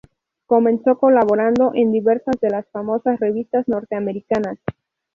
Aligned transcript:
Comenzó 0.47 0.97
colaborando 0.97 1.73
en 1.75 1.91
diversas 1.91 2.35
de 2.41 2.49
las 2.49 2.65
famosas 2.71 3.19
revistas 3.19 3.67
norteamericanas. 3.67 4.57